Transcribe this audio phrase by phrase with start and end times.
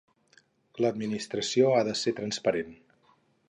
[0.83, 2.77] L'Administració ha de ser transparent.